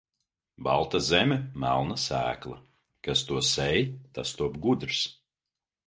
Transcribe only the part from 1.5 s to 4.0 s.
melna sēkla, kas to sēj,